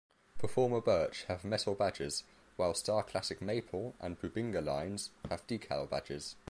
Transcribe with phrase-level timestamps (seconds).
[0.39, 2.23] Performer Birch have metal badges
[2.55, 6.35] while Starclassic Maple and Bubinga lines have decal badges.